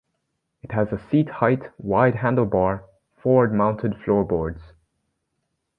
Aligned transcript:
It 0.63 0.71
has 0.71 0.91
a 0.91 0.97
seat 0.97 1.29
height, 1.29 1.61
wide 1.77 2.15
handlebar, 2.15 2.85
forward-mounted 3.21 3.97
floorboards. 4.03 4.73